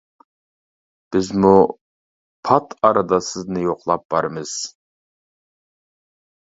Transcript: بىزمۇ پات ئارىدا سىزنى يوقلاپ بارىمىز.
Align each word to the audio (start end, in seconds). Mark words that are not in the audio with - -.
بىزمۇ 1.15 1.51
پات 2.49 2.73
ئارىدا 2.89 3.21
سىزنى 3.29 3.67
يوقلاپ 3.69 4.09
بارىمىز. 4.17 4.59